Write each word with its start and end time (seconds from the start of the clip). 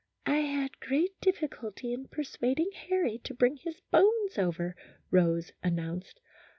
"I 0.25 0.37
had 0.37 0.79
great 0.79 1.11
difficulty 1.21 1.93
in 1.93 2.07
persuading 2.07 2.71
Harry 2.89 3.19
to 3.19 3.35
bring 3.35 3.57
his 3.57 3.81
bones 3.91 4.39
over," 4.39 4.75
Rose 5.11 5.51
announced. 5.61 6.19